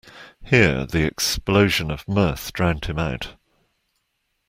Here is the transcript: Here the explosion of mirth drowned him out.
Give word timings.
Here 0.43 0.87
the 0.87 1.05
explosion 1.05 1.91
of 1.91 2.07
mirth 2.07 2.51
drowned 2.53 2.85
him 2.85 2.97
out. 2.97 3.35